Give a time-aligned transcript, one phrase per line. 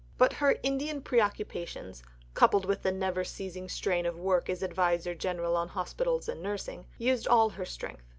[0.17, 2.01] But her Indian preoccupations,
[2.33, 6.41] coupled with the never ceasing strain of work as Adviser in General on Hospitals and
[6.41, 8.01] Nursing, used all her strength.